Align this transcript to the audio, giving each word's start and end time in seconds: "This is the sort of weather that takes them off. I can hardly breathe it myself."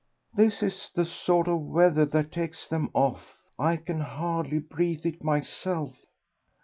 "This 0.33 0.63
is 0.63 0.89
the 0.95 1.05
sort 1.05 1.47
of 1.47 1.59
weather 1.61 2.05
that 2.07 2.31
takes 2.31 2.67
them 2.67 2.89
off. 2.95 3.37
I 3.59 3.77
can 3.77 3.99
hardly 3.99 4.57
breathe 4.57 5.05
it 5.05 5.23
myself." 5.23 5.95